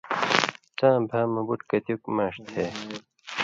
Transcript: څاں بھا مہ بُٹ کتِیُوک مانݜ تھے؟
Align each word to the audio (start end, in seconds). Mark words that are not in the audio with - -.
څاں 0.77 0.97
بھا 1.09 1.21
مہ 1.33 1.41
بُٹ 1.47 1.59
کتِیُوک 1.69 2.03
مانݜ 2.15 2.35
تھے؟ 2.51 2.65